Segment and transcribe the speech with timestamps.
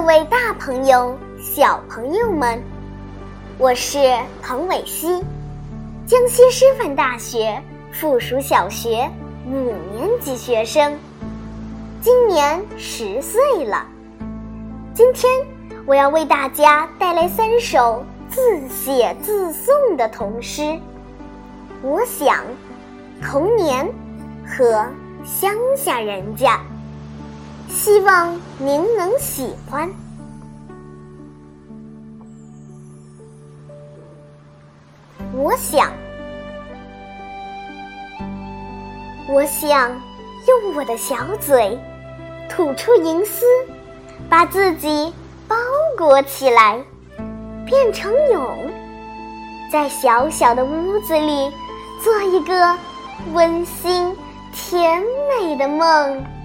[0.00, 2.58] 各位大朋友、小朋友们，
[3.58, 3.98] 我是
[4.42, 5.22] 彭伟熙，
[6.06, 7.62] 江西师范大学
[7.92, 9.10] 附属小学
[9.46, 10.98] 五年级学生，
[12.00, 13.84] 今年十岁了。
[14.94, 15.30] 今天
[15.84, 18.40] 我要为大家带来三首自
[18.70, 20.80] 写自诵的童诗。
[21.82, 22.42] 我想，
[23.22, 23.86] 童年
[24.46, 24.86] 和
[25.26, 26.58] 乡下人家。
[27.70, 29.88] 希望您能喜欢。
[35.32, 35.92] 我想，
[39.28, 39.90] 我想
[40.46, 41.78] 用我的小嘴
[42.48, 43.46] 吐出银丝，
[44.28, 45.14] 把自己
[45.46, 45.56] 包
[45.96, 46.82] 裹起来，
[47.64, 48.68] 变成蛹，
[49.70, 51.50] 在小小的屋子里
[52.02, 52.76] 做一个
[53.32, 54.14] 温馨
[54.52, 55.02] 甜
[55.38, 56.39] 美的梦。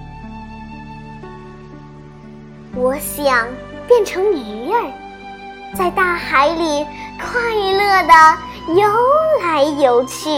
[2.77, 3.47] 我想
[3.87, 4.91] 变成鱼儿，
[5.77, 6.85] 在大海里
[7.17, 8.13] 快乐的
[8.75, 8.85] 游
[9.41, 10.29] 来游去，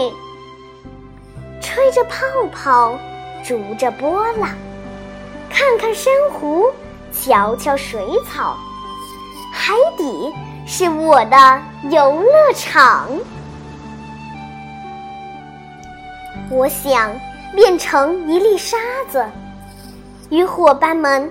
[1.60, 2.96] 吹着泡泡，
[3.44, 4.50] 逐着波浪，
[5.50, 6.66] 看看珊瑚，
[7.12, 8.56] 瞧瞧水草，
[9.52, 10.32] 海底
[10.64, 13.08] 是我的游乐场。
[16.50, 17.12] 我想
[17.52, 18.78] 变成一粒沙
[19.10, 19.26] 子，
[20.30, 21.28] 与伙伴们。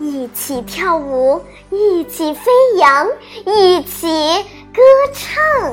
[0.00, 3.06] 一起跳舞，一起飞扬，
[3.44, 4.06] 一起
[4.72, 4.80] 歌
[5.12, 5.72] 唱，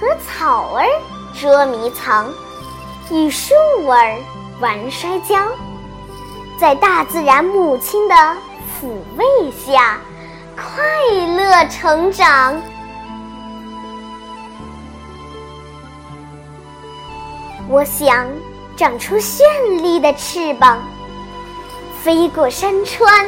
[0.00, 0.86] 和草儿
[1.38, 2.32] 捉迷藏，
[3.10, 3.54] 与树
[3.86, 4.16] 儿
[4.60, 5.36] 玩摔跤，
[6.58, 9.98] 在大自然母亲的抚慰下，
[10.56, 10.82] 快
[11.26, 12.58] 乐成长。
[17.68, 18.28] 我想
[18.76, 19.42] 长出绚
[19.82, 20.82] 丽的翅膀。
[22.04, 23.24] 飞过山川，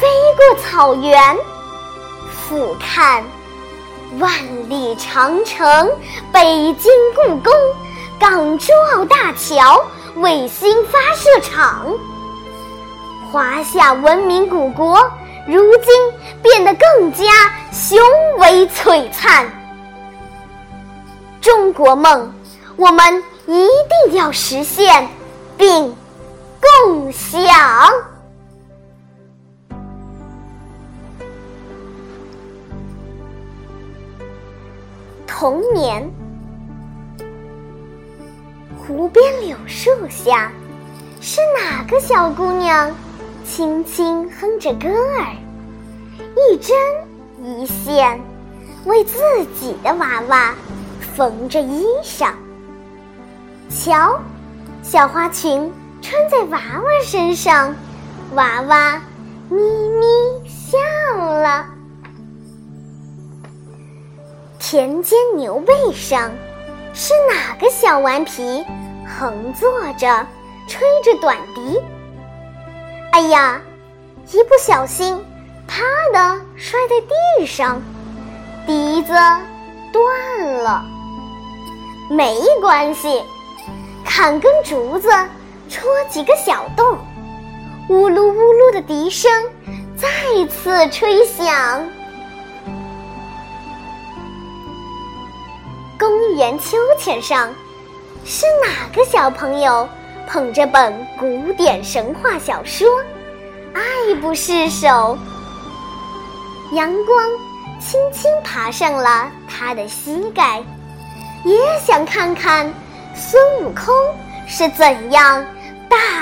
[0.00, 1.36] 飞过草原，
[2.32, 3.22] 俯瞰
[4.18, 4.32] 万
[4.68, 5.88] 里长城、
[6.32, 7.52] 北京故宫、
[8.18, 9.84] 港珠澳大桥、
[10.16, 11.86] 卫星发射场，
[13.30, 14.98] 华夏文明古国
[15.46, 17.24] 如今变得更加
[17.72, 17.96] 雄
[18.38, 19.48] 伟璀璨。
[21.40, 22.34] 中国梦，
[22.74, 23.68] 我们一
[24.08, 25.08] 定要实现，
[25.56, 25.96] 并。
[26.84, 27.42] 共享
[35.26, 36.08] 童年。
[38.76, 40.52] 湖边柳树下，
[41.20, 42.94] 是哪个小姑娘
[43.44, 45.36] 轻轻哼着歌儿，
[46.36, 46.76] 一针
[47.42, 48.20] 一线
[48.84, 49.18] 为自
[49.58, 50.54] 己的娃娃
[51.00, 52.32] 缝着衣裳。
[53.68, 54.20] 瞧，
[54.82, 55.70] 小花裙。
[56.00, 57.74] 穿在娃娃身上，
[58.34, 59.02] 娃娃
[59.48, 60.78] 咪咪笑
[61.16, 61.66] 了。
[64.58, 66.30] 田间牛背上，
[66.92, 68.64] 是哪个小顽皮
[69.06, 70.26] 横坐着，
[70.66, 71.80] 吹着短笛？
[73.12, 73.60] 哎呀，
[74.30, 75.18] 一不小心，
[75.66, 75.82] 啪
[76.12, 77.80] 的摔在地上，
[78.66, 79.12] 笛子
[79.92, 80.84] 断了。
[82.10, 83.22] 没关系，
[84.04, 85.08] 砍根竹子。
[85.68, 86.98] 戳几个小洞，
[87.88, 89.30] 呜噜呜噜的笛声
[89.96, 90.08] 再
[90.46, 91.82] 次吹响。
[95.98, 97.52] 公园秋千上，
[98.24, 99.88] 是哪个小朋友
[100.26, 102.88] 捧着本古典神话小说，
[103.74, 105.18] 爱不释手？
[106.72, 107.30] 阳光
[107.80, 110.62] 轻轻爬上了他的膝盖，
[111.44, 112.72] 也想看看
[113.14, 113.94] 孙悟空
[114.46, 115.44] 是怎样。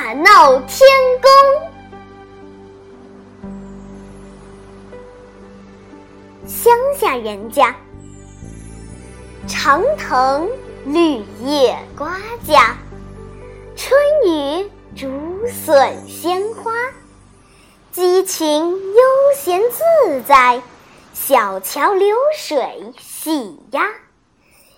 [0.07, 0.89] 大闹天
[1.21, 1.31] 宫，
[6.47, 7.75] 乡下人家，
[9.49, 10.49] 长藤
[10.85, 12.77] 绿叶瓜架，
[13.75, 15.09] 春雨竹
[15.49, 16.71] 笋鲜花，
[17.91, 19.03] 鸡群悠
[19.37, 20.63] 闲自在，
[21.15, 23.89] 小桥流水细鸭，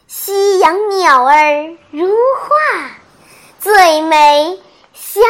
[0.06, 2.08] 夕阳鸟儿如
[2.38, 2.90] 画，
[3.60, 4.58] 最美。
[5.00, 5.22] 乡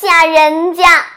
[0.00, 1.11] 下人家。